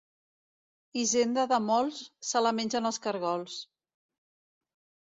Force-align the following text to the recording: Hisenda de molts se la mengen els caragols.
Hisenda 1.01 1.45
de 1.53 1.59
molts 1.67 2.01
se 2.31 2.43
la 2.47 2.55
mengen 2.63 2.93
els 2.93 3.01
caragols. 3.07 3.61